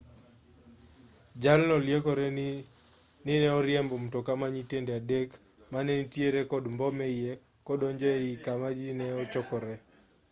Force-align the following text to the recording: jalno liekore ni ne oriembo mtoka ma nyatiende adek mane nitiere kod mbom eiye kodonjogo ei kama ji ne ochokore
jalno 1.43 1.75
liekore 1.85 2.27
ni 2.37 2.47
ne 3.43 3.49
oriembo 3.59 3.95
mtoka 4.03 4.31
ma 4.39 4.47
nyatiende 4.55 4.91
adek 5.01 5.29
mane 5.71 5.91
nitiere 5.99 6.41
kod 6.51 6.63
mbom 6.73 6.95
eiye 7.07 7.31
kodonjogo 7.67 8.17
ei 8.25 8.33
kama 8.45 8.67
ji 8.77 8.87
ne 8.99 9.07
ochokore 9.21 9.73